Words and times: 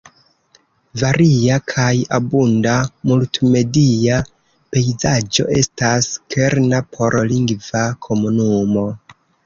Varia 1.01 1.57
kaj 1.73 1.91
abunda 2.19 2.73
multmedia 3.13 4.17
pejzaĝo 4.75 5.49
estas 5.63 6.11
kerna 6.37 6.85
por 6.99 7.23
lingva 7.33 7.89
komunumo. 8.09 8.93